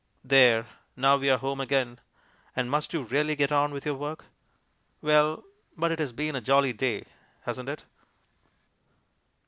There! 0.23 0.65
Now 0.95 1.15
we're 1.17 1.37
home 1.37 1.61
again. 1.61 1.99
And 2.55 2.71
must 2.71 2.91
you 2.91 3.03
really 3.03 3.35
get 3.35 3.51
on 3.51 3.71
with 3.71 3.85
your 3.85 3.93
work? 3.93 4.25
Well, 4.99 5.43
but 5.77 5.91
it 5.91 5.99
has 5.99 6.11
been 6.11 6.35
a 6.35 6.41
jolly 6.41 6.73
day, 6.73 7.03
hasn't 7.43 7.69
it? 7.69 7.83